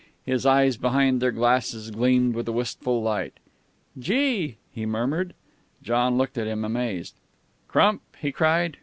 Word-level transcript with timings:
His 0.25 0.47
eyes 0.47 0.77
behind 0.77 1.21
their 1.21 1.31
glasses 1.31 1.91
gleamed 1.91 2.33
with 2.33 2.47
a 2.47 2.51
wistful 2.51 3.03
light. 3.03 3.33
"Gee!" 3.99 4.57
he 4.73 4.83
murmured. 4.87 5.35
John 5.83 6.17
looked 6.17 6.39
at 6.39 6.47
him, 6.47 6.65
amazed. 6.65 7.13
"Crump," 7.67 8.01
he 8.19 8.31
cried. 8.31 8.77